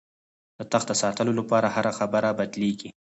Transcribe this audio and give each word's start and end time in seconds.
د 0.57 0.59
تخت 0.71 0.87
د 0.89 0.93
ساتلو 1.01 1.31
لپاره 1.39 1.67
هره 1.75 1.91
خبره 1.99 2.29
بدلېږي. 2.39 2.89